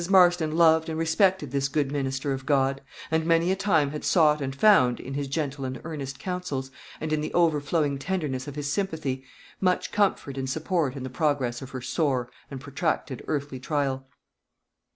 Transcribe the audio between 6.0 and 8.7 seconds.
counsels, and in the overflowing tenderness of his